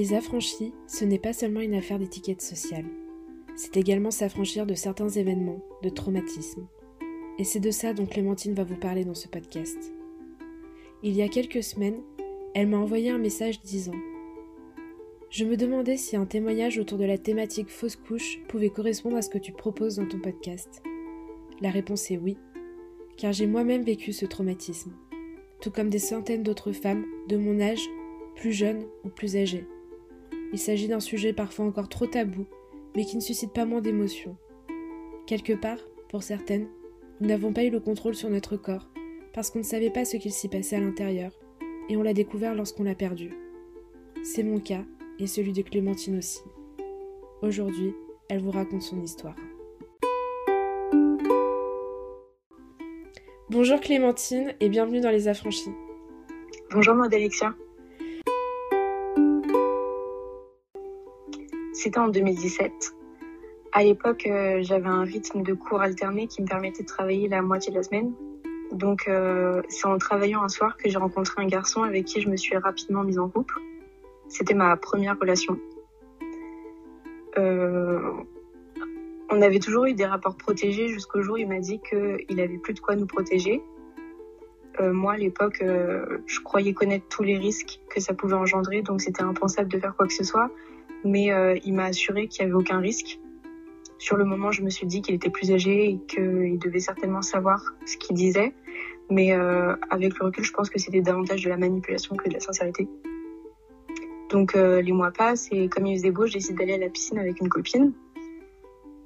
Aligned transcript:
Les 0.00 0.14
affranchis, 0.14 0.72
ce 0.86 1.04
n'est 1.04 1.18
pas 1.18 1.34
seulement 1.34 1.60
une 1.60 1.74
affaire 1.74 1.98
d'étiquette 1.98 2.40
sociale. 2.40 2.86
C'est 3.54 3.76
également 3.76 4.10
s'affranchir 4.10 4.64
de 4.64 4.72
certains 4.72 5.10
événements, 5.10 5.62
de 5.82 5.90
traumatismes. 5.90 6.66
Et 7.38 7.44
c'est 7.44 7.60
de 7.60 7.70
ça 7.70 7.92
dont 7.92 8.06
Clémentine 8.06 8.54
va 8.54 8.64
vous 8.64 8.78
parler 8.78 9.04
dans 9.04 9.12
ce 9.12 9.28
podcast. 9.28 9.92
Il 11.02 11.12
y 11.12 11.20
a 11.20 11.28
quelques 11.28 11.62
semaines, 11.62 12.00
elle 12.54 12.68
m'a 12.68 12.78
envoyé 12.78 13.10
un 13.10 13.18
message 13.18 13.60
disant 13.60 13.92
Je 15.28 15.44
me 15.44 15.58
demandais 15.58 15.98
si 15.98 16.16
un 16.16 16.24
témoignage 16.24 16.78
autour 16.78 16.96
de 16.96 17.04
la 17.04 17.18
thématique 17.18 17.68
fausse 17.68 17.96
couche 17.96 18.40
pouvait 18.48 18.70
correspondre 18.70 19.18
à 19.18 19.22
ce 19.22 19.28
que 19.28 19.36
tu 19.36 19.52
proposes 19.52 19.96
dans 19.96 20.08
ton 20.08 20.18
podcast. 20.18 20.82
La 21.60 21.68
réponse 21.68 22.10
est 22.10 22.16
oui, 22.16 22.38
car 23.18 23.34
j'ai 23.34 23.46
moi-même 23.46 23.82
vécu 23.82 24.14
ce 24.14 24.24
traumatisme, 24.24 24.94
tout 25.60 25.70
comme 25.70 25.90
des 25.90 25.98
centaines 25.98 26.42
d'autres 26.42 26.72
femmes 26.72 27.04
de 27.28 27.36
mon 27.36 27.60
âge, 27.60 27.86
plus 28.34 28.52
jeunes 28.52 28.86
ou 29.04 29.10
plus 29.10 29.36
âgées. 29.36 29.66
Il 30.52 30.58
s'agit 30.58 30.88
d'un 30.88 31.00
sujet 31.00 31.32
parfois 31.32 31.64
encore 31.64 31.88
trop 31.88 32.06
tabou, 32.06 32.44
mais 32.96 33.04
qui 33.04 33.16
ne 33.16 33.20
suscite 33.20 33.52
pas 33.52 33.64
moins 33.64 33.80
d'émotions. 33.80 34.36
Quelque 35.26 35.52
part, 35.52 35.78
pour 36.08 36.22
certaines, 36.24 36.68
nous 37.20 37.28
n'avons 37.28 37.52
pas 37.52 37.64
eu 37.64 37.70
le 37.70 37.78
contrôle 37.78 38.16
sur 38.16 38.30
notre 38.30 38.56
corps, 38.56 38.88
parce 39.32 39.50
qu'on 39.50 39.60
ne 39.60 39.64
savait 39.64 39.90
pas 39.90 40.04
ce 40.04 40.16
qu'il 40.16 40.32
s'y 40.32 40.48
passait 40.48 40.76
à 40.76 40.80
l'intérieur, 40.80 41.32
et 41.88 41.96
on 41.96 42.02
l'a 42.02 42.14
découvert 42.14 42.54
lorsqu'on 42.54 42.82
l'a 42.82 42.96
perdu. 42.96 43.30
C'est 44.24 44.42
mon 44.42 44.58
cas, 44.58 44.84
et 45.20 45.28
celui 45.28 45.52
de 45.52 45.62
Clémentine 45.62 46.18
aussi. 46.18 46.40
Aujourd'hui, 47.42 47.94
elle 48.28 48.42
vous 48.42 48.50
raconte 48.50 48.82
son 48.82 49.00
histoire. 49.00 49.36
Bonjour 53.50 53.80
Clémentine 53.80 54.54
et 54.60 54.68
bienvenue 54.68 55.00
dans 55.00 55.10
Les 55.10 55.28
Affranchis. 55.28 55.70
Bonjour 56.72 56.94
Maud 56.94 57.12
Alexia. 57.12 57.54
C'était 61.82 61.98
en 61.98 62.08
2017. 62.08 62.94
À 63.72 63.82
l'époque, 63.82 64.26
euh, 64.26 64.58
j'avais 64.60 64.88
un 64.88 65.02
rythme 65.02 65.42
de 65.42 65.54
cours 65.54 65.80
alterné 65.80 66.26
qui 66.26 66.42
me 66.42 66.46
permettait 66.46 66.82
de 66.82 66.86
travailler 66.86 67.26
la 67.26 67.40
moitié 67.40 67.72
de 67.72 67.78
la 67.78 67.82
semaine. 67.82 68.12
Donc, 68.70 69.08
euh, 69.08 69.62
c'est 69.70 69.86
en 69.86 69.96
travaillant 69.96 70.42
un 70.42 70.50
soir 70.50 70.76
que 70.76 70.90
j'ai 70.90 70.98
rencontré 70.98 71.42
un 71.42 71.46
garçon 71.46 71.82
avec 71.82 72.04
qui 72.04 72.20
je 72.20 72.28
me 72.28 72.36
suis 72.36 72.54
rapidement 72.54 73.02
mise 73.02 73.18
en 73.18 73.30
couple. 73.30 73.58
C'était 74.28 74.52
ma 74.52 74.76
première 74.76 75.18
relation. 75.18 75.58
Euh, 77.38 78.12
on 79.30 79.40
avait 79.40 79.58
toujours 79.58 79.86
eu 79.86 79.94
des 79.94 80.04
rapports 80.04 80.36
protégés 80.36 80.88
jusqu'au 80.88 81.22
jour 81.22 81.36
où 81.36 81.38
il 81.38 81.48
m'a 81.48 81.60
dit 81.60 81.80
qu'il 81.80 82.40
avait 82.40 82.58
plus 82.58 82.74
de 82.74 82.80
quoi 82.80 82.94
nous 82.94 83.06
protéger. 83.06 83.62
moi, 84.80 85.14
à 85.14 85.16
l'époque, 85.16 85.62
je 85.62 86.40
croyais 86.40 86.74
connaître 86.74 87.06
tous 87.08 87.22
les 87.22 87.38
risques 87.38 87.80
que 87.88 88.00
ça 88.00 88.12
pouvait 88.12 88.34
engendrer, 88.34 88.82
donc 88.82 89.00
c'était 89.00 89.22
impensable 89.22 89.70
de 89.70 89.78
faire 89.78 89.96
quoi 89.96 90.06
que 90.06 90.12
ce 90.12 90.24
soit 90.24 90.50
mais 91.04 91.32
euh, 91.32 91.58
il 91.64 91.74
m'a 91.74 91.84
assuré 91.84 92.28
qu'il 92.28 92.44
n'y 92.44 92.52
avait 92.52 92.60
aucun 92.60 92.78
risque. 92.78 93.18
Sur 93.98 94.16
le 94.16 94.24
moment, 94.24 94.50
je 94.50 94.62
me 94.62 94.70
suis 94.70 94.86
dit 94.86 95.02
qu'il 95.02 95.14
était 95.14 95.30
plus 95.30 95.52
âgé 95.52 95.90
et 95.90 95.98
qu'il 96.08 96.58
devait 96.58 96.80
certainement 96.80 97.22
savoir 97.22 97.74
ce 97.84 97.96
qu'il 97.96 98.16
disait, 98.16 98.54
mais 99.10 99.32
euh, 99.32 99.76
avec 99.90 100.18
le 100.18 100.26
recul, 100.26 100.44
je 100.44 100.52
pense 100.52 100.70
que 100.70 100.78
c'était 100.78 101.02
davantage 101.02 101.44
de 101.44 101.50
la 101.50 101.56
manipulation 101.56 102.16
que 102.16 102.28
de 102.28 102.34
la 102.34 102.40
sincérité. 102.40 102.88
Donc 104.30 104.54
euh, 104.54 104.80
les 104.80 104.92
mois 104.92 105.10
passent 105.10 105.48
et 105.50 105.68
comme 105.68 105.86
il 105.86 105.98
faisait 105.98 106.12
beau, 106.12 106.26
j'ai 106.26 106.38
décidé 106.38 106.54
d'aller 106.54 106.74
à 106.74 106.78
la 106.78 106.88
piscine 106.88 107.18
avec 107.18 107.40
une 107.40 107.48
copine. 107.48 107.92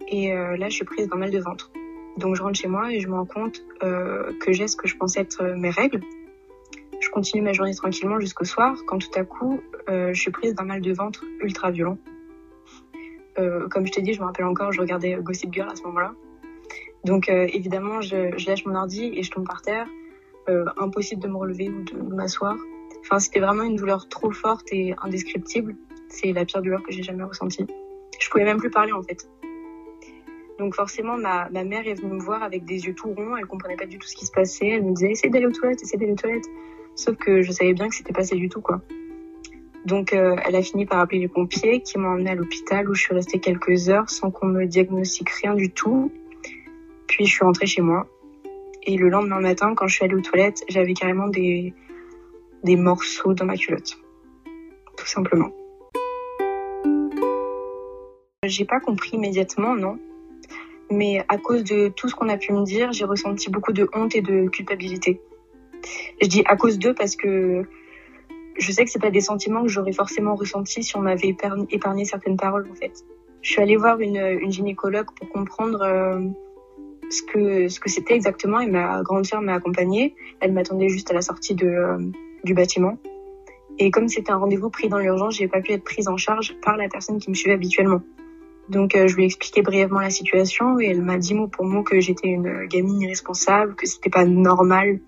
Et 0.06 0.28
là, 0.34 0.68
je 0.68 0.74
suis 0.74 0.84
prise 0.84 1.08
d'un 1.08 1.16
mal 1.16 1.30
de 1.30 1.38
ventre. 1.38 1.72
Donc 2.18 2.36
je 2.36 2.42
rentre 2.42 2.60
chez 2.60 2.68
moi 2.68 2.92
et 2.92 3.00
je 3.00 3.08
me 3.08 3.14
rends 3.14 3.24
compte 3.24 3.64
que 3.80 4.52
j'ai 4.52 4.68
ce 4.68 4.76
que 4.76 4.86
je 4.86 4.96
pensais 4.96 5.20
être 5.20 5.42
mes 5.56 5.70
règles, 5.70 6.00
je 6.02 6.23
continue 7.14 7.42
ma 7.42 7.52
journée 7.52 7.74
tranquillement 7.74 8.18
jusqu'au 8.18 8.44
soir 8.44 8.76
quand 8.86 8.98
tout 8.98 9.16
à 9.16 9.22
coup, 9.22 9.60
euh, 9.88 10.12
je 10.12 10.20
suis 10.20 10.32
prise 10.32 10.54
d'un 10.56 10.64
mal 10.64 10.80
de 10.80 10.92
ventre 10.92 11.24
ultra 11.40 11.70
violent. 11.70 11.96
Euh, 13.38 13.68
comme 13.68 13.86
je 13.86 13.92
t'ai 13.92 14.02
dit, 14.02 14.14
je 14.14 14.20
me 14.20 14.26
rappelle 14.26 14.46
encore, 14.46 14.72
je 14.72 14.80
regardais 14.80 15.16
Gossip 15.22 15.52
Girl 15.52 15.70
à 15.70 15.76
ce 15.76 15.84
moment-là. 15.84 16.12
Donc 17.04 17.28
euh, 17.28 17.46
évidemment, 17.52 18.00
je, 18.00 18.48
lâche 18.48 18.66
mon 18.66 18.74
ordi 18.74 19.12
et 19.14 19.22
je 19.22 19.30
tombe 19.30 19.46
par 19.46 19.62
terre. 19.62 19.86
impossible 20.76 21.22
de 21.22 21.28
me 21.28 21.36
relever 21.36 21.70
ou 21.70 21.82
de, 21.84 22.14
m'asseoir. 22.14 22.56
Enfin, 23.00 23.20
c'était 23.20 23.40
vraiment 23.40 23.62
une 23.62 23.76
douleur 23.76 24.08
trop 24.08 24.32
forte 24.32 24.66
et 24.72 24.94
indescriptible. 25.00 25.76
C'est 26.08 26.32
la 26.32 26.44
pire 26.44 26.62
douleur 26.62 26.82
que 26.82 26.90
j'ai 26.90 27.04
jamais 27.04 27.22
ressentie. 27.22 27.66
Je 28.18 28.28
pouvais 28.28 28.44
même 28.44 28.58
plus 28.58 28.70
parler 28.70 28.92
en 28.92 29.02
fait. 29.02 29.28
Donc 30.58 30.74
forcément, 30.74 31.16
ma, 31.16 31.48
mère 31.50 31.86
est 31.86 31.94
venue 31.94 32.14
me 32.14 32.20
voir 32.20 32.42
avec 32.42 32.64
des 32.64 32.86
yeux 32.86 32.94
tout 32.94 33.12
ronds. 33.14 33.36
Elle 33.36 33.46
comprenait 33.46 33.76
pas 33.76 33.86
du 33.86 33.98
tout 33.98 34.08
ce 34.08 34.16
qui 34.16 34.26
se 34.26 34.32
passait. 34.32 34.68
Elle 34.68 34.84
me 34.84 34.92
disait 34.94 35.12
essaye 35.12 35.30
d'aller 35.30 35.46
aux 35.46 35.52
toilettes, 35.52 35.82
essaye 35.82 35.98
d'aller 36.00 36.12
aux 36.12 36.16
toilettes. 36.16 36.48
Sauf 36.96 37.16
que 37.16 37.42
je 37.42 37.52
savais 37.52 37.72
bien 37.72 37.88
que 37.88 37.94
c'était 37.94 38.12
passé 38.12 38.36
du 38.36 38.48
tout, 38.48 38.60
quoi. 38.60 38.80
Donc, 39.84 40.12
euh, 40.14 40.36
elle 40.44 40.56
a 40.56 40.62
fini 40.62 40.86
par 40.86 41.00
appeler 41.00 41.20
les 41.20 41.28
pompiers 41.28 41.82
qui 41.82 41.98
m'ont 41.98 42.08
emmené 42.08 42.30
à 42.30 42.34
l'hôpital 42.34 42.88
où 42.88 42.94
je 42.94 43.02
suis 43.02 43.14
restée 43.14 43.38
quelques 43.38 43.88
heures 43.90 44.08
sans 44.08 44.30
qu'on 44.30 44.46
me 44.46 44.64
diagnostique 44.66 45.28
rien 45.28 45.54
du 45.54 45.70
tout. 45.70 46.10
Puis, 47.06 47.26
je 47.26 47.32
suis 47.32 47.44
rentrée 47.44 47.66
chez 47.66 47.82
moi. 47.82 48.06
Et 48.84 48.96
le 48.96 49.08
lendemain 49.08 49.40
matin, 49.40 49.74
quand 49.74 49.86
je 49.86 49.96
suis 49.96 50.04
allée 50.04 50.14
aux 50.14 50.20
toilettes, 50.20 50.64
j'avais 50.68 50.94
carrément 50.94 51.28
des, 51.28 51.74
des 52.62 52.76
morceaux 52.76 53.34
dans 53.34 53.44
ma 53.44 53.56
culotte. 53.56 53.98
Tout 54.96 55.06
simplement. 55.06 55.50
J'ai 58.44 58.64
pas 58.64 58.80
compris 58.80 59.16
immédiatement, 59.16 59.74
non. 59.74 59.98
Mais 60.90 61.24
à 61.28 61.38
cause 61.38 61.64
de 61.64 61.88
tout 61.88 62.08
ce 62.08 62.14
qu'on 62.14 62.28
a 62.28 62.36
pu 62.36 62.52
me 62.52 62.62
dire, 62.64 62.92
j'ai 62.92 63.04
ressenti 63.04 63.50
beaucoup 63.50 63.72
de 63.72 63.88
honte 63.94 64.14
et 64.14 64.22
de 64.22 64.48
culpabilité. 64.48 65.20
Je 66.20 66.28
dis 66.28 66.42
à 66.46 66.56
cause 66.56 66.78
d'eux 66.78 66.94
parce 66.94 67.16
que 67.16 67.64
je 68.56 68.72
sais 68.72 68.84
que 68.84 68.90
c'est 68.90 69.00
pas 69.00 69.10
des 69.10 69.20
sentiments 69.20 69.62
que 69.62 69.68
j'aurais 69.68 69.92
forcément 69.92 70.34
ressentis 70.34 70.82
si 70.82 70.96
on 70.96 71.00
m'avait 71.00 71.36
épargné, 71.70 72.04
certaines 72.04 72.36
paroles 72.36 72.68
en 72.70 72.74
fait. 72.74 72.92
Je 73.42 73.50
suis 73.50 73.60
allée 73.60 73.76
voir 73.76 74.00
une, 74.00 74.50
gynécologue 74.50 75.08
pour 75.18 75.28
comprendre 75.28 75.82
euh, 75.82 76.20
ce 77.10 77.22
que 77.78 77.90
c'était 77.90 78.14
exactement 78.14 78.60
et 78.60 78.66
ma 78.66 79.02
grande 79.02 79.26
sœur 79.26 79.42
m'a 79.42 79.54
accompagnée. 79.54 80.14
Elle 80.40 80.52
m'attendait 80.52 80.88
juste 80.88 81.10
à 81.10 81.14
la 81.14 81.22
sortie 81.22 81.56
euh, 81.62 81.98
du 82.44 82.54
bâtiment. 82.54 82.98
Et 83.78 83.90
comme 83.90 84.08
c'était 84.08 84.30
un 84.30 84.36
rendez-vous 84.36 84.70
pris 84.70 84.88
dans 84.88 84.98
l'urgence, 84.98 85.36
j'ai 85.36 85.48
pas 85.48 85.60
pu 85.60 85.72
être 85.72 85.82
prise 85.82 86.08
en 86.08 86.16
charge 86.16 86.54
par 86.62 86.76
la 86.76 86.88
personne 86.88 87.18
qui 87.18 87.28
me 87.28 87.34
suivait 87.34 87.54
habituellement. 87.54 88.02
Donc 88.68 88.94
euh, 88.94 89.08
je 89.08 89.16
lui 89.16 89.24
ai 89.24 89.26
expliqué 89.26 89.62
brièvement 89.62 90.00
la 90.00 90.10
situation 90.10 90.78
et 90.80 90.86
elle 90.86 91.02
m'a 91.02 91.18
dit 91.18 91.34
mot 91.34 91.48
pour 91.48 91.66
mot 91.66 91.82
que 91.82 92.00
j'étais 92.00 92.28
une 92.28 92.66
gamine 92.66 93.00
irresponsable, 93.02 93.74
que 93.74 93.86
c'était 93.86 94.10
pas 94.10 94.24
normal 94.24 95.00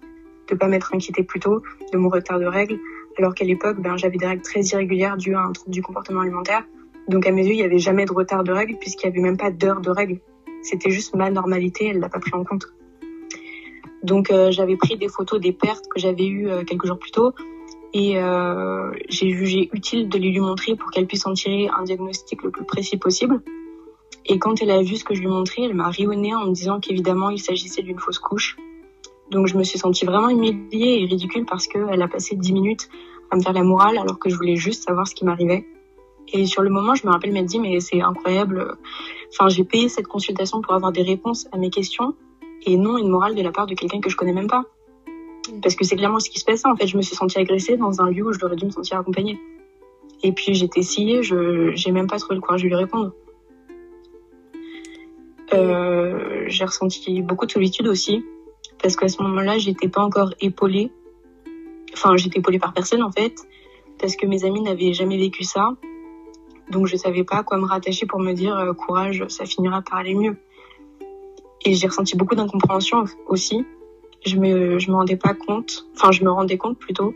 de 0.48 0.54
pas 0.54 0.68
m'être 0.68 0.94
inquiétée 0.94 1.22
plus 1.22 1.40
tôt 1.40 1.62
de 1.92 1.98
mon 1.98 2.08
retard 2.08 2.38
de 2.38 2.46
règles, 2.46 2.78
alors 3.18 3.34
qu'à 3.34 3.44
l'époque, 3.44 3.80
ben, 3.80 3.96
j'avais 3.96 4.18
des 4.18 4.26
règles 4.26 4.42
très 4.42 4.60
irrégulières 4.60 5.16
dues 5.16 5.34
à 5.34 5.40
un 5.40 5.52
trouble 5.52 5.72
du 5.72 5.82
comportement 5.82 6.20
alimentaire. 6.20 6.64
Donc 7.08 7.26
à 7.26 7.30
mes 7.30 7.44
yeux, 7.44 7.52
il 7.52 7.56
n'y 7.56 7.62
avait 7.62 7.78
jamais 7.78 8.04
de 8.04 8.12
retard 8.12 8.44
de 8.44 8.52
règles 8.52 8.76
puisqu'il 8.78 9.08
n'y 9.08 9.14
avait 9.14 9.22
même 9.22 9.36
pas 9.36 9.50
d'heure 9.50 9.80
de 9.80 9.90
règles. 9.90 10.20
C'était 10.62 10.90
juste 10.90 11.14
ma 11.14 11.30
normalité, 11.30 11.86
elle 11.86 12.00
l'a 12.00 12.08
pas 12.08 12.18
pris 12.18 12.34
en 12.34 12.44
compte. 12.44 12.66
Donc 14.02 14.30
euh, 14.30 14.50
j'avais 14.50 14.76
pris 14.76 14.96
des 14.96 15.08
photos 15.08 15.40
des 15.40 15.52
pertes 15.52 15.86
que 15.88 16.00
j'avais 16.00 16.26
eues 16.26 16.48
euh, 16.48 16.64
quelques 16.64 16.86
jours 16.86 16.98
plus 16.98 17.10
tôt 17.10 17.32
et 17.92 18.18
euh, 18.18 18.90
j'ai 19.08 19.30
jugé 19.30 19.70
utile 19.72 20.08
de 20.08 20.18
les 20.18 20.30
lui 20.30 20.40
montrer 20.40 20.76
pour 20.76 20.90
qu'elle 20.90 21.06
puisse 21.06 21.26
en 21.26 21.32
tirer 21.32 21.68
un 21.68 21.84
diagnostic 21.84 22.42
le 22.42 22.50
plus 22.50 22.64
précis 22.64 22.98
possible. 22.98 23.40
Et 24.26 24.38
quand 24.38 24.60
elle 24.60 24.70
a 24.70 24.82
vu 24.82 24.96
ce 24.96 25.04
que 25.04 25.14
je 25.14 25.20
lui 25.20 25.28
montrais, 25.28 25.62
elle 25.62 25.74
m'a 25.74 25.88
rionné 25.88 26.34
en 26.34 26.46
me 26.46 26.52
disant 26.52 26.80
qu'évidemment 26.80 27.30
il 27.30 27.38
s'agissait 27.38 27.82
d'une 27.82 27.98
fausse 27.98 28.18
couche 28.18 28.56
donc 29.31 29.47
je 29.48 29.56
me 29.56 29.64
suis 29.64 29.78
sentie 29.78 30.04
vraiment 30.04 30.28
humiliée 30.28 31.00
et 31.03 31.06
ridicule 31.06 31.44
parce 31.47 31.66
qu'elle 31.66 32.00
a 32.00 32.09
passé 32.09 32.37
dix 32.37 32.53
minutes 32.53 32.88
à 33.31 33.37
me 33.37 33.42
faire 33.42 33.53
la 33.53 33.62
morale 33.62 33.98
alors 33.98 34.19
que 34.19 34.31
je 34.31 34.37
voulais 34.37 34.56
juste 34.56 34.84
savoir 34.84 35.06
ce 35.06 35.14
qui 35.14 35.25
m'arrivait. 35.25 35.66
Et 36.32 36.47
sur 36.47 36.62
le 36.62 36.70
moment, 36.70 36.94
je 36.94 37.06
me 37.06 37.12
rappelle 37.12 37.32
m'être 37.32 37.47
dit, 37.47 37.60
mais 37.60 37.78
c'est 37.81 38.00
incroyable. 38.00 38.76
Enfin, 39.32 39.48
j'ai 39.48 39.65
payé 39.65 39.88
cette 39.88 40.06
consultation 40.06 40.60
pour 40.60 40.75
avoir 40.75 40.92
des 40.92 41.03
réponses 41.03 41.47
à 41.53 41.59
mes 41.59 41.70
questions 41.70 42.15
et 42.65 42.77
non 42.77 42.98
une 42.98 43.09
morale 43.09 43.34
de 43.34 43.42
la 43.42 43.53
part 43.53 43.66
de 43.66 43.74
quelqu'un 43.74 44.00
que 44.00 44.10
je 44.10 44.16
connais 44.16 44.33
même 44.33 44.48
pas. 44.48 44.65
Parce 45.62 45.77
que 45.77 45.84
c'est 45.84 45.97
clairement 45.97 46.18
ce 46.18 46.28
qui 46.28 46.41
se 46.41 46.45
passait. 46.45 46.66
En 46.66 46.74
fait, 46.74 46.86
je 46.86 46.97
me 46.97 47.03
suis 47.03 47.15
sentie 47.15 47.39
agressée 47.39 47.77
dans 47.77 48.00
un 48.00 48.10
lieu 48.10 48.27
où 48.27 48.33
je 48.33 48.41
devrais 48.41 48.56
dû 48.56 48.65
me 48.65 48.71
sentir 48.71 48.98
accompagnée. 48.98 49.39
Et 50.22 50.33
puis 50.33 50.54
j'étais 50.54 50.83
sciée, 50.83 51.22
je 51.22 51.72
j'ai 51.74 51.92
même 51.92 52.09
pas 52.09 52.18
trouvé 52.18 52.36
le 52.36 52.41
courage 52.41 52.62
de 52.62 52.68
lui 52.68 52.74
répondre. 52.74 53.12
Euh, 55.53 56.45
j'ai 56.48 56.65
ressenti 56.65 57.22
beaucoup 57.22 57.47
de 57.47 57.53
solitude 57.53 57.86
aussi 57.86 58.24
parce 58.82 58.96
qu'à 58.96 59.08
ce 59.08 59.22
moment-là, 59.22 59.58
j'étais 59.58 59.88
pas 59.88 60.02
encore 60.02 60.32
épaulée. 60.40 60.90
Enfin, 61.92 62.16
j'étais 62.16 62.38
épaulée 62.38 62.58
par 62.58 62.72
personne 62.72 63.02
en 63.02 63.10
fait, 63.10 63.34
parce 63.98 64.16
que 64.16 64.26
mes 64.26 64.44
amis 64.44 64.60
n'avaient 64.60 64.92
jamais 64.92 65.16
vécu 65.16 65.44
ça. 65.44 65.70
Donc 66.70 66.86
je 66.86 66.96
savais 66.96 67.24
pas 67.24 67.36
à 67.36 67.42
quoi 67.42 67.58
me 67.58 67.64
rattacher 67.64 68.06
pour 68.06 68.18
me 68.18 68.32
dire 68.32 68.56
euh, 68.56 68.72
courage, 68.72 69.24
ça 69.28 69.44
finira 69.44 69.82
par 69.82 69.98
aller 69.98 70.14
mieux. 70.14 70.36
Et 71.64 71.74
j'ai 71.74 71.86
ressenti 71.86 72.16
beaucoup 72.16 72.34
d'incompréhension 72.34 73.04
aussi. 73.28 73.64
Je 74.24 74.36
me 74.36 74.78
je 74.78 74.90
me 74.90 74.96
rendais 74.96 75.16
pas 75.16 75.34
compte, 75.34 75.86
enfin 75.94 76.10
je 76.10 76.24
me 76.24 76.30
rendais 76.30 76.58
compte 76.58 76.78
plutôt 76.78 77.14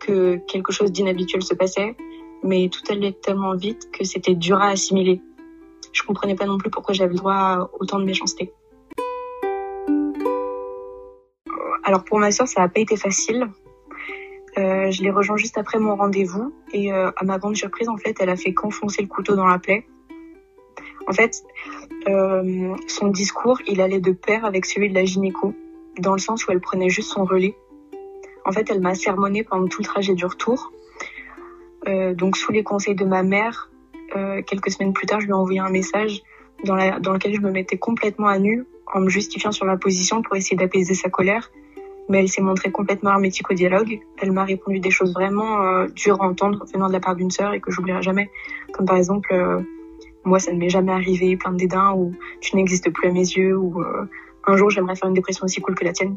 que 0.00 0.36
quelque 0.48 0.72
chose 0.72 0.90
d'inhabituel 0.90 1.42
se 1.42 1.54
passait, 1.54 1.96
mais 2.42 2.68
tout 2.68 2.82
allait 2.90 3.12
tellement 3.12 3.54
vite 3.54 3.90
que 3.92 4.04
c'était 4.04 4.34
dur 4.34 4.58
à 4.58 4.68
assimiler. 4.68 5.20
Je 5.92 6.02
comprenais 6.02 6.34
pas 6.34 6.46
non 6.46 6.58
plus 6.58 6.70
pourquoi 6.70 6.94
j'avais 6.94 7.12
le 7.12 7.18
droit 7.18 7.34
à 7.34 7.70
autant 7.78 7.98
de 7.98 8.04
méchanceté. 8.04 8.52
Alors 11.88 12.04
pour 12.04 12.18
ma 12.18 12.30
soeur, 12.30 12.46
ça 12.46 12.60
n'a 12.60 12.68
pas 12.68 12.80
été 12.80 12.98
facile. 12.98 13.48
Euh, 14.58 14.90
je 14.90 15.02
l'ai 15.02 15.10
rejoint 15.10 15.38
juste 15.38 15.56
après 15.56 15.78
mon 15.78 15.96
rendez-vous 15.96 16.52
et 16.74 16.92
euh, 16.92 17.10
à 17.16 17.24
ma 17.24 17.38
grande 17.38 17.56
surprise, 17.56 17.88
en 17.88 17.96
fait, 17.96 18.14
elle 18.20 18.28
a 18.28 18.36
fait 18.36 18.52
qu'enfoncer 18.52 19.00
le 19.00 19.08
couteau 19.08 19.36
dans 19.36 19.46
la 19.46 19.58
plaie. 19.58 19.86
En 21.06 21.12
fait, 21.12 21.42
euh, 22.06 22.74
son 22.88 23.08
discours, 23.08 23.58
il 23.66 23.80
allait 23.80 24.00
de 24.00 24.12
pair 24.12 24.44
avec 24.44 24.66
celui 24.66 24.90
de 24.90 24.94
la 24.94 25.06
gynéco, 25.06 25.54
dans 25.98 26.12
le 26.12 26.18
sens 26.18 26.46
où 26.46 26.52
elle 26.52 26.60
prenait 26.60 26.90
juste 26.90 27.10
son 27.10 27.24
relais. 27.24 27.56
En 28.44 28.52
fait, 28.52 28.70
elle 28.70 28.82
m'a 28.82 28.94
sermonné 28.94 29.42
pendant 29.42 29.66
tout 29.66 29.80
le 29.80 29.86
trajet 29.86 30.14
du 30.14 30.26
retour. 30.26 30.70
Donc, 31.86 32.36
sous 32.36 32.52
les 32.52 32.64
conseils 32.64 32.96
de 32.96 33.06
ma 33.06 33.22
mère, 33.22 33.70
quelques 34.46 34.70
semaines 34.70 34.92
plus 34.92 35.06
tard, 35.06 35.20
je 35.20 35.24
lui 35.24 35.30
ai 35.30 35.36
envoyé 35.36 35.60
un 35.60 35.70
message 35.70 36.20
dans, 36.64 36.76
dans 37.00 37.14
lequel 37.14 37.34
je 37.34 37.40
me 37.40 37.50
mettais 37.50 37.78
complètement 37.78 38.26
à 38.26 38.38
nu 38.38 38.66
en 38.92 39.00
me 39.00 39.08
justifiant 39.08 39.52
sur 39.52 39.64
ma 39.64 39.78
position 39.78 40.20
pour 40.20 40.36
essayer 40.36 40.56
d'apaiser 40.56 40.92
sa 40.92 41.08
colère 41.08 41.50
mais 42.08 42.20
elle 42.20 42.28
s'est 42.28 42.42
montrée 42.42 42.70
complètement 42.70 43.10
hermétique 43.10 43.50
au 43.50 43.54
dialogue. 43.54 44.00
Elle 44.18 44.32
m'a 44.32 44.44
répondu 44.44 44.80
des 44.80 44.90
choses 44.90 45.12
vraiment 45.12 45.62
euh, 45.62 45.86
dures 45.88 46.22
à 46.22 46.26
entendre 46.26 46.64
venant 46.72 46.88
de 46.88 46.92
la 46.92 47.00
part 47.00 47.14
d'une 47.14 47.30
sœur 47.30 47.52
et 47.52 47.60
que 47.60 47.70
j'oublierai 47.70 48.02
jamais. 48.02 48.30
Comme 48.72 48.86
par 48.86 48.96
exemple, 48.96 49.32
euh, 49.32 49.60
moi 50.24 50.38
ça 50.38 50.52
ne 50.52 50.58
m'est 50.58 50.70
jamais 50.70 50.92
arrivé, 50.92 51.36
plein 51.36 51.52
de 51.52 51.58
dédain, 51.58 51.92
ou 51.92 52.12
tu 52.40 52.56
n'existes 52.56 52.90
plus 52.90 53.08
à 53.08 53.12
mes 53.12 53.20
yeux, 53.20 53.56
ou 53.56 53.80
euh, 53.82 54.06
un 54.46 54.56
jour 54.56 54.70
j'aimerais 54.70 54.96
faire 54.96 55.08
une 55.08 55.14
dépression 55.14 55.44
aussi 55.44 55.60
cool 55.60 55.74
que 55.74 55.84
la 55.84 55.92
tienne. 55.92 56.16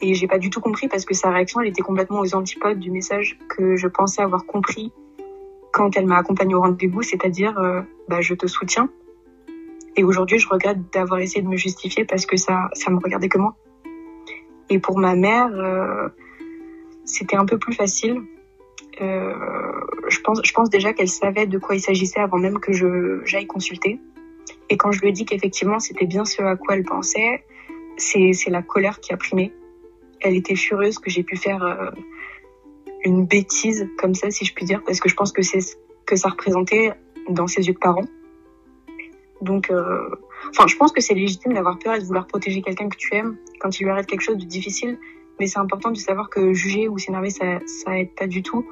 Et 0.00 0.14
j'ai 0.14 0.26
pas 0.26 0.38
du 0.38 0.50
tout 0.50 0.60
compris 0.60 0.88
parce 0.88 1.04
que 1.04 1.14
sa 1.14 1.30
réaction 1.30 1.60
elle 1.60 1.68
était 1.68 1.82
complètement 1.82 2.20
aux 2.20 2.34
antipodes 2.34 2.80
du 2.80 2.90
message 2.90 3.38
que 3.48 3.76
je 3.76 3.86
pensais 3.86 4.22
avoir 4.22 4.44
compris 4.44 4.92
quand 5.72 5.96
elle 5.96 6.06
m'a 6.06 6.18
accompagnée 6.18 6.54
au 6.54 6.60
rendez-vous, 6.60 7.02
c'est-à-dire 7.02 7.54
bah, 8.08 8.20
je 8.20 8.34
te 8.34 8.46
soutiens. 8.46 8.90
Et 9.96 10.02
aujourd'hui 10.02 10.38
je 10.38 10.48
regrette 10.48 10.92
d'avoir 10.92 11.20
essayé 11.20 11.42
de 11.42 11.48
me 11.48 11.56
justifier 11.56 12.04
parce 12.04 12.26
que 12.26 12.36
ça 12.36 12.68
ça 12.74 12.90
me 12.90 12.98
regardait 12.98 13.28
que 13.28 13.38
moi. 13.38 13.56
Et 14.70 14.78
pour 14.78 14.98
ma 14.98 15.14
mère, 15.14 15.48
euh, 15.52 16.08
c'était 17.04 17.36
un 17.36 17.46
peu 17.46 17.58
plus 17.58 17.74
facile. 17.74 18.22
Euh, 19.00 19.34
je 20.08 20.20
pense, 20.20 20.40
je 20.44 20.52
pense 20.52 20.70
déjà 20.70 20.92
qu'elle 20.92 21.08
savait 21.08 21.46
de 21.46 21.58
quoi 21.58 21.74
il 21.74 21.80
s'agissait 21.80 22.20
avant 22.20 22.38
même 22.38 22.58
que 22.58 22.72
j'aille 23.24 23.46
consulter. 23.46 24.00
Et 24.70 24.76
quand 24.76 24.92
je 24.92 25.00
lui 25.00 25.08
ai 25.08 25.12
dit 25.12 25.24
qu'effectivement 25.24 25.78
c'était 25.78 26.06
bien 26.06 26.24
ce 26.24 26.42
à 26.42 26.56
quoi 26.56 26.76
elle 26.76 26.84
pensait, 26.84 27.44
c'est 27.96 28.32
c'est 28.32 28.50
la 28.50 28.62
colère 28.62 29.00
qui 29.00 29.12
a 29.12 29.16
primé. 29.16 29.52
Elle 30.20 30.36
était 30.36 30.56
furieuse 30.56 30.98
que 30.98 31.10
j'ai 31.10 31.22
pu 31.22 31.36
faire 31.36 31.62
euh, 31.62 31.90
une 33.04 33.26
bêtise 33.26 33.88
comme 33.98 34.14
ça, 34.14 34.30
si 34.30 34.44
je 34.44 34.54
puis 34.54 34.64
dire, 34.64 34.82
parce 34.84 35.00
que 35.00 35.08
je 35.08 35.14
pense 35.14 35.32
que 35.32 35.42
c'est 35.42 35.60
ce 35.60 35.76
que 36.06 36.16
ça 36.16 36.30
représentait 36.30 36.92
dans 37.28 37.46
ses 37.46 37.66
yeux 37.66 37.74
de 37.74 37.78
parents. 37.78 38.06
Donc, 39.44 39.70
euh, 39.70 40.08
enfin, 40.50 40.66
je 40.66 40.76
pense 40.76 40.90
que 40.90 41.00
c'est 41.00 41.14
légitime 41.14 41.52
d'avoir 41.52 41.78
peur 41.78 41.94
et 41.94 42.00
de 42.00 42.04
vouloir 42.04 42.26
protéger 42.26 42.62
quelqu'un 42.62 42.88
que 42.88 42.96
tu 42.96 43.14
aimes 43.14 43.36
quand 43.60 43.78
il 43.78 43.84
lui 43.84 43.90
arrive 43.90 44.06
quelque 44.06 44.22
chose 44.22 44.38
de 44.38 44.44
difficile. 44.44 44.98
Mais 45.38 45.46
c'est 45.46 45.58
important 45.58 45.90
de 45.90 45.96
savoir 45.96 46.30
que 46.30 46.52
juger 46.54 46.88
ou 46.88 46.98
s'énerver, 46.98 47.30
ça, 47.30 47.58
ça 47.66 47.98
aide 47.98 48.14
pas 48.14 48.26
du 48.26 48.42
tout. 48.42 48.64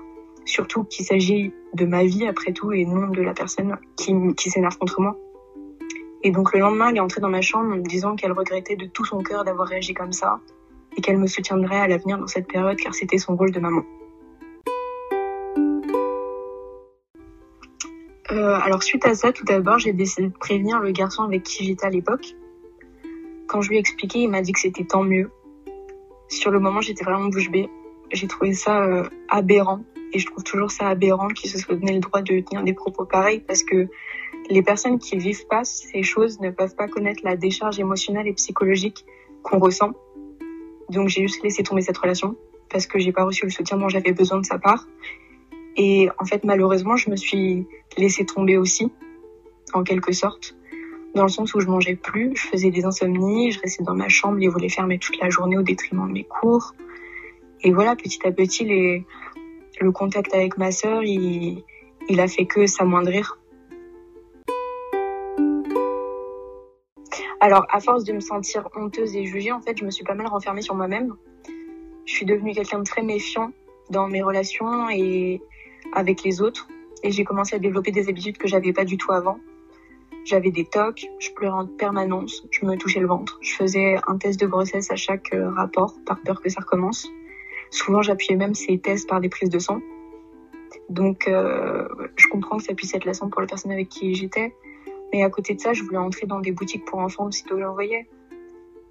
Surtout 0.45 0.85
qu'il 0.85 1.05
s'agit 1.05 1.53
de 1.75 1.87
ma 1.87 2.05
vie 2.05 2.27
après 2.27 2.53
tout 2.53 2.73
et 2.73 2.85
non 2.85 3.09
de 3.09 3.23
la 3.23 3.35
personne 3.35 3.77
qui, 3.97 4.15
qui 4.37 4.51
s'énerve 4.51 4.79
contre 4.79 5.01
moi. 5.01 5.17
Et 6.25 6.31
donc 6.31 6.53
le 6.53 6.61
lendemain, 6.61 6.89
elle 6.91 6.97
est 6.97 7.01
entrée 7.01 7.21
dans 7.21 7.29
ma 7.29 7.43
chambre 7.43 7.75
en 7.75 7.79
disant 7.79 8.17
qu'elle 8.17 8.33
regrettait 8.33 8.77
de 8.77 8.87
tout 8.87 9.05
son 9.05 9.23
cœur 9.23 9.45
d'avoir 9.45 9.69
réagi 9.69 9.93
comme 9.93 10.13
ça 10.13 10.41
et 10.97 11.01
qu'elle 11.01 11.19
me 11.19 11.27
soutiendrait 11.27 11.81
à 11.81 11.89
l'avenir 11.89 12.19
dans 12.19 12.27
cette 12.27 12.47
période 12.47 12.77
car 12.77 12.95
c'était 12.95 13.19
son 13.19 13.37
rôle 13.37 13.51
de 13.51 13.61
maman. 13.61 13.83
Euh, 18.33 18.59
alors 18.63 18.83
suite 18.83 19.05
à 19.05 19.15
ça, 19.15 19.31
tout 19.31 19.45
d'abord, 19.45 19.79
j'ai 19.79 19.93
décidé 19.93 20.29
de 20.29 20.33
prévenir 20.33 20.81
le 20.81 20.91
garçon 20.91 21.23
avec 21.23 21.43
qui 21.43 21.65
j'étais 21.65 21.85
à 21.85 21.91
l'époque. 21.91 22.35
Quand 23.47 23.61
je 23.61 23.69
lui 23.69 23.77
ai 23.77 23.81
expliqué, 23.81 24.21
il 24.21 24.31
m'a 24.31 24.41
dit 24.41 24.53
que 24.53 24.61
c'était 24.61 24.85
tant 24.85 25.03
mieux. 25.03 25.31
Sur 26.29 26.51
le 26.51 26.59
moment, 26.59 26.81
j'étais 26.81 27.05
vraiment 27.05 27.27
bouche 27.27 27.51
bée. 27.51 27.69
J'ai 28.11 28.27
trouvé 28.27 28.55
ça 28.55 28.85
euh, 28.85 29.05
aberrant 29.29 29.85
et 30.15 30.19
je 30.19 30.27
trouve 30.27 30.45
toujours 30.45 30.71
ça 30.71 30.89
aberrant 30.89 31.29
qu'il 31.29 31.51
se 31.51 31.59
soit 31.59 31.75
donné 31.75 31.93
le 31.93 32.01
droit 32.01 32.23
de 32.23 32.41
tenir 32.41 32.63
des 32.63 32.73
propos 32.73 33.05
pareils 33.05 33.41
parce 33.41 33.63
que 33.63 33.89
les 34.49 34.63
personnes 34.63 34.99
qui 34.99 35.19
vivent 35.19 35.47
pas 35.47 35.65
ces 35.65 36.03
choses 36.03 36.41
ne 36.41 36.51
peuvent 36.51 36.75
pas 36.75 36.89
connaître 36.89 37.21
la 37.25 37.37
décharge 37.37 37.79
émotionnelle 37.79 38.27
et 38.29 38.33
psychologique 38.33 39.05
qu'on 39.43 39.59
ressent. 39.59 39.93
Donc 40.89 41.09
j'ai 41.09 41.23
juste 41.23 41.43
laissé 41.43 41.63
tomber 41.63 41.83
cette 41.83 41.99
relation 41.99 42.37
parce 42.71 42.87
que 42.87 42.99
j'ai 42.99 43.13
pas 43.13 43.25
reçu 43.25 43.45
le 43.45 43.51
soutien 43.51 43.77
dont 43.77 43.89
j'avais 43.89 44.13
besoin 44.13 44.41
de 44.41 44.47
sa 44.47 44.59
part 44.59 44.87
et 45.77 46.09
en 46.19 46.25
fait, 46.25 46.45
malheureusement, 46.45 46.97
je 46.97 47.11
me 47.11 47.17
suis 47.17 47.67
laissée 47.97 48.27
tomber 48.27 48.57
aussi, 48.57 48.91
en 49.73 49.83
quelque 49.83 50.13
sorte, 50.13 50.57
dans 51.15 51.23
le 51.23 51.29
sens 51.29 51.55
où 51.55 51.61
je 51.61 51.67
mangeais 51.67 51.97
plus, 51.97 52.33
je 52.37 52.47
faisais 52.47 52.71
des 52.71 52.85
insomnies, 52.85 53.53
je 53.53 53.61
restais 53.61 53.85
dans 53.85 53.95
ma 53.95 54.09
chambre, 54.09 54.39
les 54.39 54.49
volets 54.49 54.69
fermés 54.69 54.99
toute 54.99 55.19
la 55.19 55.31
journée 55.31 55.59
au 55.59 55.63
détriment 55.63 56.07
de 56.09 56.13
mes 56.13 56.25
cours. 56.25 56.75
Et 57.63 57.73
voilà, 57.73 57.97
petit 57.97 58.27
à 58.27 58.33
petit, 58.33 58.65
le 58.65 59.93
contact 59.93 60.35
avec 60.35 60.59
ma 60.59 60.73
sœur, 60.73 61.03
il... 61.03 61.63
il 62.09 62.21
a 62.21 62.29
fait 62.29 62.47
que 62.47 62.67
s'amoindrir. 62.67 63.39
Alors, 67.41 67.67
à 67.71 67.81
force 67.81 68.05
de 68.05 68.13
me 68.13 68.21
sentir 68.21 68.69
honteuse 68.77 69.17
et 69.17 69.25
jugée, 69.25 69.51
en 69.53 69.61
fait, 69.61 69.77
je 69.77 69.85
me 69.85 69.91
suis 69.91 70.05
pas 70.05 70.15
mal 70.15 70.29
renfermée 70.29 70.63
sur 70.63 70.77
moi-même. 70.77 71.15
Je 72.05 72.15
suis 72.15 72.25
devenue 72.25 72.53
quelqu'un 72.53 72.79
de 72.79 72.85
très 72.85 73.03
méfiant 73.03 73.51
dans 73.91 74.07
mes 74.07 74.23
relations 74.23 74.89
et 74.91 75.43
avec 75.93 76.23
les 76.23 76.41
autres 76.41 76.69
et 77.03 77.11
j'ai 77.11 77.25
commencé 77.25 77.57
à 77.57 77.59
développer 77.59 77.91
des 77.91 78.09
habitudes 78.09 78.39
que 78.39 78.49
j'avais 78.49 78.73
pas 78.73 78.85
du 78.85 78.97
tout 78.97 79.13
avant. 79.13 79.39
J'avais 80.25 80.53
des 80.53 80.65
tocs, 80.65 81.05
je 81.19 81.31
pleurais 81.33 81.59
en 81.59 81.67
permanence, 81.67 82.47
je 82.51 82.65
me 82.65 82.77
touchais 82.77 83.01
le 83.01 83.09
ventre, 83.09 83.39
je 83.43 83.55
faisais 83.55 83.97
un 84.07 84.19
test 84.19 84.39
de 84.39 84.47
grossesse 84.47 84.91
à 84.93 84.97
chaque 84.97 85.35
euh, 85.35 85.51
rapport 85.51 85.97
par 86.07 86.21
peur 86.21 86.41
que 86.41 86.49
ça 86.49 86.61
recommence. 86.61 87.09
Souvent, 87.71 88.03
j'appuyais 88.03 88.37
même 88.37 88.55
ces 88.55 88.79
tests 88.79 89.09
par 89.09 89.21
des 89.21 89.29
prises 89.29 89.51
de 89.51 89.59
sang. 89.59 89.81
Donc, 90.89 91.27
euh, 91.27 91.89
je 92.17 92.29
comprends 92.29 92.59
que 92.59 92.63
ça 92.63 92.75
puisse 92.75 92.95
être 92.95 93.05
lassant 93.05 93.31
pour 93.31 93.41
la 93.41 93.49
personne 93.49 93.73
avec 93.73 93.89
qui 93.89 94.15
j'étais. 94.15 94.55
Mais 95.13 95.25
à 95.25 95.31
côté 95.31 95.55
de 95.55 95.61
ça, 95.61 95.73
je 95.73 95.83
voulais 95.83 95.99
entrer 95.99 96.27
dans 96.27 96.39
des 96.39 96.53
boutiques 96.53 96.85
pour 96.85 97.01
enfants 97.01 97.27
aussitôt 97.27 97.57
que 97.57 97.63
j'en 97.63 97.73
voyais. 97.73 98.09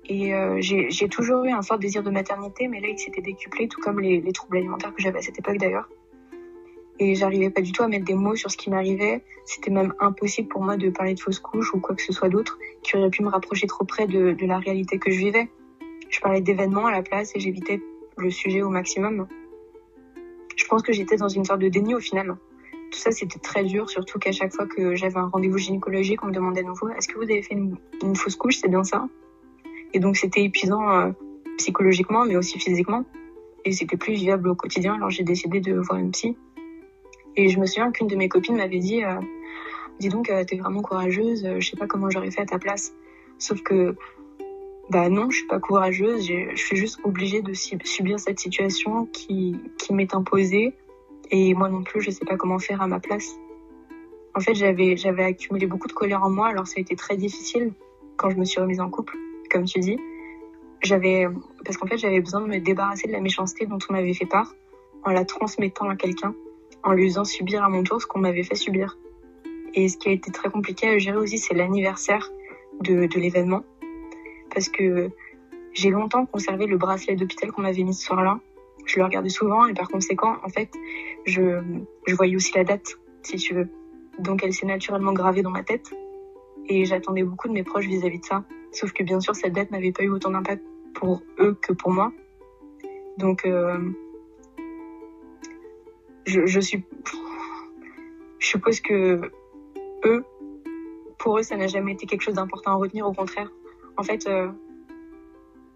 Et 0.05 0.33
euh, 0.33 0.57
j'ai 0.59 1.07
toujours 1.09 1.45
eu 1.45 1.51
un 1.51 1.61
fort 1.61 1.79
désir 1.79 2.03
de 2.03 2.09
maternité, 2.09 2.67
mais 2.67 2.81
là, 2.81 2.89
il 2.89 2.99
s'était 2.99 3.21
décuplé, 3.21 3.67
tout 3.67 3.79
comme 3.79 3.99
les, 3.99 4.19
les 4.19 4.31
troubles 4.33 4.57
alimentaires 4.57 4.94
que 4.94 5.01
j'avais 5.01 5.19
à 5.19 5.21
cette 5.21 5.39
époque 5.39 5.57
d'ailleurs 5.57 5.87
et 7.01 7.15
j'arrivais 7.15 7.50
pas 7.50 7.62
du 7.62 7.71
tout 7.71 7.81
à 7.81 7.88
mettre 7.88 8.06
des 8.06 8.13
mots 8.13 8.36
sur 8.36 8.51
ce 8.51 8.57
qui 8.57 8.69
m'arrivait. 8.69 9.24
C'était 9.44 9.71
même 9.71 9.92
impossible 10.00 10.48
pour 10.48 10.62
moi 10.62 10.77
de 10.77 10.92
parler 10.92 11.15
de 11.15 11.19
fausse 11.19 11.39
couche 11.39 11.74
ou 11.74 11.80
quoi 11.80 11.95
que 11.95 12.01
ce 12.03 12.13
soit 12.13 12.30
d'autre 12.30 12.59
qui 12.83 12.95
aurait 12.95 13.09
pu 13.09 13.24
me 13.24 13.30
rapprocher 13.30 13.65
trop 13.65 13.86
près 13.86 14.06
de, 14.06 14.36
la 14.45 14.59
réalité 14.59 15.00
que 15.00 15.09
je 15.09 15.18
vivais. 15.18 15.50
Je 16.09 16.19
parlais 16.19 16.42
d'événements 16.42 16.85
à 16.85 16.92
la 16.92 17.02
place 17.02 17.35
et 17.35 17.40
j'évitais 17.40 17.81
le 18.18 18.30
sujet 18.30 18.61
au 18.61 18.69
maximum. 18.69 19.28
Je 20.56 20.64
pense 20.66 20.83
que 20.83 20.94
j'étais 20.94 21.16
dans 21.16 21.28
une 21.28 21.44
sorte 21.44 21.59
de 21.59 21.69
déni 21.69 21.95
au 21.95 21.99
final. 21.99 22.37
Tout 22.92 22.99
ça, 22.99 23.09
c'était 23.11 23.40
très 23.40 23.64
dur, 23.64 23.90
surtout 23.90 24.19
qu'à 24.19 24.31
chaque 24.31 24.54
fois 24.54 24.68
que 24.68 24.94
j'avais 24.94 25.18
un 25.18 25.30
rendez-vous 25.30 25.57
gynécologique, 25.57 26.23
on 26.23 26.28
me 26.28 26.33
demandait 26.33 26.59
à 26.59 26.66
nouveau 26.66 26.90
est-ce 26.90 27.07
que 27.07 27.16
vous 27.16 27.23
avez 27.23 27.42
fait 27.42 27.56
une, 27.56 28.16
fausse 28.16 28.35
couche? 28.35 28.57
C'est 28.57 28.68
bien 28.68 28.83
ça? 28.83 29.07
Et 29.94 29.99
donc, 29.99 30.18
c'était 30.18 30.44
épuisant 30.44 30.87
euh, 30.92 31.11
psychologiquement, 31.57 32.25
mais 32.25 32.35
aussi 32.35 32.59
physiquement. 32.59 33.06
Et 33.66 33.71
c'était 33.71 33.97
plus 33.97 34.14
vivable 34.14 34.49
au 34.49 34.56
quotidien, 34.56 34.95
alors 34.95 35.09
j'ai 35.09 35.23
décidé 35.23 35.61
de 35.61 35.73
voir 35.73 35.97
une 35.97 36.11
psy. 36.11 36.37
Et 37.35 37.50
je 37.50 37.59
me 37.59 37.66
souviens 37.66 37.92
qu'une 37.92 38.07
de 38.07 38.16
mes 38.16 38.30
copines 38.30 38.57
m'avait 38.57 38.80
dit, 38.80 39.04
euh, 39.04 39.19
dis 40.00 40.09
donc, 40.09 40.30
euh, 40.30 40.44
t'es 40.44 40.57
vraiment 40.57 40.81
courageuse, 40.81 41.45
euh, 41.45 41.59
je 41.59 41.69
sais 41.69 41.78
pas 41.78 41.88
comment 41.88 42.09
j'aurais 42.09 42.31
fait 42.31 42.42
à 42.42 42.45
ta 42.45 42.59
place. 42.59 42.94
Sauf 43.38 43.61
que, 43.64 43.95
bah 44.90 45.09
non, 45.09 45.30
je 45.30 45.38
suis 45.38 45.47
pas 45.47 45.59
courageuse, 45.59 46.28
je 46.28 46.56
suis 46.56 46.76
juste 46.76 47.00
obligée 47.04 47.42
de 47.42 47.54
subir 47.54 48.19
cette 48.19 48.40
situation 48.40 49.06
qui, 49.07 49.56
m'est 49.92 50.14
imposée. 50.14 50.73
Et 51.31 51.54
moi 51.54 51.69
non 51.69 51.83
plus, 51.83 52.02
je 52.02 52.11
sais 52.11 52.26
pas 52.26 52.35
comment 52.35 52.59
faire 52.59 52.81
à 52.81 52.88
ma 52.88 53.00
place. 53.00 53.38
En 54.35 54.42
fait, 54.42 54.54
j'avais, 54.54 54.95
accumulé 55.23 55.66
beaucoup 55.66 55.88
de 55.88 55.94
colère 55.94 56.23
en 56.23 56.30
moi, 56.30 56.47
alors 56.47 56.68
ça 56.68 56.76
a 56.78 56.81
été 56.81 56.95
très 56.95 57.16
difficile 57.16 57.73
quand 58.18 58.30
je 58.30 58.35
me 58.35 58.44
suis 58.44 58.59
remise 58.59 58.81
en 58.81 58.90
couple, 58.90 59.18
comme 59.50 59.64
tu 59.64 59.80
dis. 59.80 59.97
Parce 60.81 61.78
qu'en 61.78 61.88
fait, 61.88 61.97
j'avais 61.97 62.19
besoin 62.19 62.42
de 62.42 62.47
me 62.47 62.59
débarrasser 62.59 63.07
de 63.07 63.14
la 63.14 63.21
méchanceté 63.21 63.66
dont 63.66 63.78
on 63.90 63.94
m'avait 63.94 64.14
fait 64.14 64.26
part 64.26 64.54
en 65.04 65.11
la 65.11 65.26
transmettant 65.26 65.90
à 65.90 65.95
quelqu'un 65.95 66.35
en 66.83 66.94
lui 66.94 67.09
faisant 67.09 67.26
subir 67.26 67.64
à 67.64 67.69
mon 67.69 67.83
tour 67.83 68.02
ce 68.02 68.07
qu'on 68.07 68.19
m'avait 68.19 68.44
fait 68.44 68.56
subir. 68.56 68.97
Et 69.73 69.88
ce 69.88 69.97
qui 69.97 70.09
a 70.09 70.11
été 70.11 70.31
très 70.31 70.50
compliqué 70.50 70.90
à 70.90 70.97
gérer 70.97 71.18
aussi, 71.18 71.38
c'est 71.38 71.54
l'anniversaire 71.54 72.30
de, 72.81 73.06
de 73.06 73.19
l'événement. 73.19 73.64
Parce 74.54 74.68
que 74.69 75.09
j'ai 75.73 75.90
longtemps 75.90 76.26
conservé 76.26 76.66
le 76.68 76.78
bracelet 76.78 77.16
d'hôpital 77.16 77.52
qu'on 77.52 77.61
m'avait 77.61 77.83
mis 77.83 77.94
ce 77.94 78.06
soir-là. 78.06 78.40
Je 78.85 79.00
le 79.00 79.06
regardais 79.06 79.30
souvent 79.30 79.68
et 79.68 79.73
par 79.73 79.88
conséquent, 79.88 80.35
en 80.44 80.50
fait, 80.50 80.69
je, 81.26 81.61
je 82.07 82.16
voyais 82.16 82.35
aussi 82.35 82.52
la 82.56 82.64
date, 82.64 82.97
si 83.21 83.38
tu 83.38 83.54
veux. 83.54 83.69
Donc 84.19 84.44
elle 84.44 84.54
s'est 84.54 84.66
naturellement 84.66 85.14
gravée 85.14 85.42
dans 85.42 85.52
ma 85.52 85.64
tête. 85.64 85.94
Et 86.68 86.85
j'attendais 86.85 87.23
beaucoup 87.23 87.47
de 87.47 87.54
mes 87.54 87.64
proches 87.64 87.85
vis-à-vis 87.85 88.19
de 88.19 88.26
ça. 88.26 88.44
Sauf 88.71 88.92
que 88.92 89.04
bien 89.04 89.19
sûr, 89.19 89.35
cette 89.35 89.54
date 89.54 89.71
n'avait 89.71 89.92
pas 89.92 90.04
eu 90.04 90.09
autant 90.09 90.31
d'impact 90.31 90.64
pour 90.94 91.21
eux 91.40 91.57
que 91.61 91.73
pour 91.73 91.92
moi. 91.92 92.11
Donc, 93.18 93.45
euh, 93.45 93.78
je, 96.25 96.59
suis, 96.59 96.83
je 98.40 98.47
suppose 98.47 98.80
que 98.81 99.31
eux, 100.06 100.23
pour 101.18 101.37
eux, 101.37 101.44
ça 101.44 101.56
n'a 101.56 101.68
jamais 101.68 101.94
été 101.94 102.06
quelque 102.06 102.21
chose 102.21 102.35
d'important 102.35 102.71
à 102.71 102.75
retenir. 102.75 103.07
Au 103.07 103.13
contraire, 103.13 103.51
en 103.97 104.04
fait, 104.04 104.28
euh, 104.28 104.49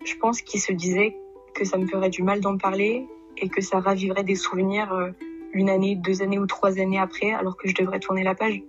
je 0.04 0.16
pense 0.18 0.42
qu'ils 0.42 0.60
se 0.60 0.72
disaient 0.72 1.16
que 1.54 1.66
ça 1.66 1.78
me 1.78 1.88
ferait 1.88 2.10
du 2.10 2.24
mal 2.24 2.42
d'en 2.42 2.58
parler 2.58 3.08
et 3.38 3.50
que 3.50 3.62
ça 3.62 3.80
raviverait 3.80 4.24
des 4.24 4.36
souvenirs 4.36 4.94
euh, 4.94 5.12
une 5.54 5.70
année, 5.70 5.96
deux 5.96 6.22
années 6.22 6.40
ou 6.40 6.48
trois 6.48 6.80
années 6.80 7.00
après, 7.00 7.32
alors 7.32 7.58
que 7.58 7.68
je 7.68 7.76
devrais 7.76 8.00
tourner 8.00 8.24
la 8.24 8.36
page. 8.36 8.62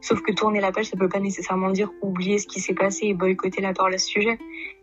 Sauf 0.00 0.22
que 0.22 0.32
tourner 0.32 0.60
la 0.60 0.72
page, 0.72 0.86
ça 0.86 0.96
peut 0.96 1.08
pas 1.08 1.20
nécessairement 1.20 1.70
dire 1.70 1.92
oublier 2.00 2.38
ce 2.38 2.46
qui 2.46 2.60
s'est 2.60 2.74
passé 2.74 3.06
et 3.06 3.14
boycotter 3.14 3.60
la 3.60 3.74
parole 3.74 3.94
à 3.94 3.98
ce 3.98 4.06
sujet. 4.06 4.38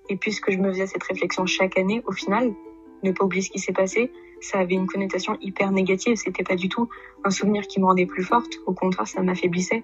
Et 0.10 0.16
puisque 0.16 0.52
je 0.52 0.58
me 0.58 0.70
faisais 0.70 0.88
cette 0.88 1.04
réflexion 1.04 1.46
chaque 1.46 1.78
année, 1.78 2.04
au 2.06 2.12
final, 2.12 2.54
ne 3.04 3.12
pas 3.12 3.26
oublier 3.26 3.42
ce 3.42 3.50
qui 3.50 3.60
s'est 3.60 3.74
passé, 3.74 4.12
ça 4.42 4.60
avait 4.60 4.76
une 4.76 4.88
connotation 4.88 5.38
hyper 5.42 5.72
négative. 5.72 6.16
C'était 6.16 6.44
pas 6.44 6.56
du 6.56 6.70
tout 6.70 6.90
un 7.24 7.30
souvenir 7.30 7.68
qui 7.68 7.80
me 7.80 7.86
rendait 7.86 8.06
plus 8.06 8.24
forte. 8.24 8.60
Au 8.66 8.74
contraire, 8.74 9.08
ça 9.08 9.22
m'affaiblissait. 9.22 9.84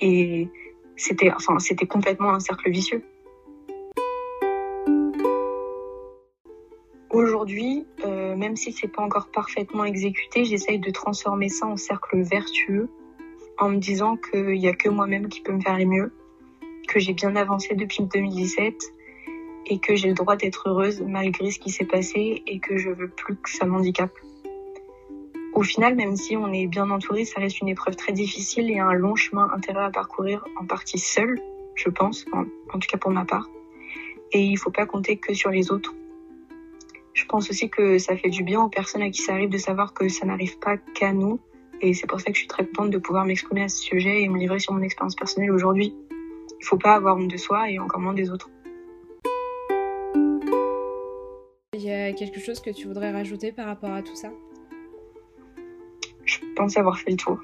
Et 0.00 0.48
c'était, 0.96 1.32
enfin, 1.32 1.58
c'était 1.58 1.86
complètement 1.86 2.30
un 2.30 2.40
cercle 2.40 2.70
vicieux. 2.70 3.02
Aujourd'hui, 7.10 7.86
euh, 8.04 8.34
même 8.34 8.56
si 8.56 8.72
c'est 8.72 8.88
pas 8.88 9.02
encore 9.02 9.28
parfaitement 9.28 9.84
exécuté, 9.84 10.44
j'essaye 10.44 10.80
de 10.80 10.90
transformer 10.90 11.48
ça 11.48 11.66
en 11.66 11.76
cercle 11.76 12.20
vertueux 12.22 12.88
en 13.58 13.68
me 13.68 13.76
disant 13.76 14.16
qu'il 14.16 14.56
y 14.56 14.66
a 14.66 14.74
que 14.74 14.88
moi-même 14.88 15.28
qui 15.28 15.40
peut 15.40 15.52
me 15.52 15.60
faire 15.60 15.78
les 15.78 15.86
mieux, 15.86 16.12
que 16.88 16.98
j'ai 16.98 17.12
bien 17.12 17.36
avancé 17.36 17.76
depuis 17.76 18.02
2017 18.02 18.74
et 19.66 19.78
que 19.78 19.96
j'ai 19.96 20.08
le 20.08 20.14
droit 20.14 20.36
d'être 20.36 20.68
heureuse 20.68 21.00
malgré 21.00 21.50
ce 21.50 21.58
qui 21.58 21.70
s'est 21.70 21.84
passé 21.84 22.42
et 22.46 22.58
que 22.58 22.76
je 22.76 22.90
veux 22.90 23.08
plus 23.08 23.36
que 23.36 23.50
ça 23.50 23.64
m'handicape. 23.66 24.12
Au 25.54 25.62
final, 25.62 25.94
même 25.94 26.16
si 26.16 26.36
on 26.36 26.52
est 26.52 26.66
bien 26.66 26.90
entouré, 26.90 27.24
ça 27.24 27.40
reste 27.40 27.60
une 27.60 27.68
épreuve 27.68 27.94
très 27.94 28.12
difficile 28.12 28.70
et 28.70 28.80
un 28.80 28.92
long 28.92 29.14
chemin 29.14 29.48
intérieur 29.54 29.84
à 29.84 29.90
parcourir 29.90 30.44
en 30.60 30.66
partie 30.66 30.98
seul, 30.98 31.40
je 31.76 31.88
pense, 31.90 32.26
en, 32.32 32.44
tout 32.78 32.88
cas 32.88 32.98
pour 32.98 33.12
ma 33.12 33.24
part. 33.24 33.48
Et 34.32 34.42
il 34.42 34.58
faut 34.58 34.72
pas 34.72 34.84
compter 34.84 35.16
que 35.16 35.32
sur 35.32 35.50
les 35.50 35.70
autres. 35.70 35.94
Je 37.12 37.24
pense 37.26 37.50
aussi 37.50 37.70
que 37.70 37.98
ça 37.98 38.16
fait 38.16 38.30
du 38.30 38.42
bien 38.42 38.60
aux 38.62 38.68
personnes 38.68 39.02
à 39.02 39.10
qui 39.10 39.22
ça 39.22 39.34
arrive 39.34 39.50
de 39.50 39.58
savoir 39.58 39.94
que 39.94 40.08
ça 40.08 40.26
n'arrive 40.26 40.58
pas 40.58 40.76
qu'à 40.76 41.12
nous. 41.12 41.38
Et 41.80 41.94
c'est 41.94 42.08
pour 42.08 42.20
ça 42.20 42.26
que 42.26 42.34
je 42.34 42.40
suis 42.40 42.48
très 42.48 42.66
contente 42.66 42.90
de 42.90 42.98
pouvoir 42.98 43.24
m'exprimer 43.24 43.62
à 43.62 43.68
ce 43.68 43.78
sujet 43.78 44.22
et 44.22 44.28
me 44.28 44.38
livrer 44.38 44.58
sur 44.58 44.72
mon 44.72 44.82
expérience 44.82 45.14
personnelle 45.14 45.52
aujourd'hui. 45.52 45.94
Il 46.60 46.66
faut 46.66 46.78
pas 46.78 46.94
avoir 46.94 47.16
honte 47.16 47.28
de 47.28 47.36
soi 47.36 47.70
et 47.70 47.78
encore 47.78 48.00
moins 48.00 48.14
des 48.14 48.30
autres. 48.30 48.50
Y 51.84 51.92
a 51.92 52.12
quelque 52.12 52.40
chose 52.40 52.60
que 52.60 52.70
tu 52.70 52.86
voudrais 52.86 53.10
rajouter 53.10 53.52
par 53.52 53.66
rapport 53.66 53.90
à 53.90 54.02
tout 54.02 54.16
ça? 54.16 54.30
Je 56.24 56.38
pense 56.56 56.76
avoir 56.76 56.98
fait 56.98 57.10
le 57.10 57.16
tour. 57.16 57.40